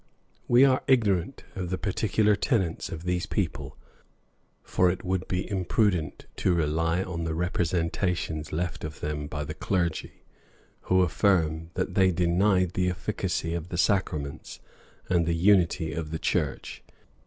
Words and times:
We 0.47 0.65
are 0.65 0.81
ignorant 0.87 1.43
of 1.55 1.69
the 1.69 1.77
particular 1.77 2.35
tenets 2.35 2.89
of 2.89 3.03
these 3.03 3.27
people; 3.27 3.77
for 4.63 4.89
it 4.89 5.03
would 5.03 5.27
be 5.27 5.47
imprudent 5.47 6.25
to 6.37 6.55
rely 6.55 7.03
on 7.03 7.23
the 7.23 7.35
representations 7.35 8.51
left 8.51 8.83
of 8.83 8.99
them 8.99 9.27
by 9.27 9.43
the 9.43 9.53
clergy, 9.53 10.23
who 10.89 11.01
affirm, 11.03 11.69
that 11.75 11.93
they 11.93 12.11
denied 12.11 12.71
the 12.71 12.89
efficacy 12.89 13.53
of 13.53 13.69
the 13.69 13.77
sacraments 13.77 14.59
and 15.07 15.27
the 15.27 15.35
unity 15.35 15.93
of 15.93 16.09
the 16.09 16.17
church. 16.17 16.81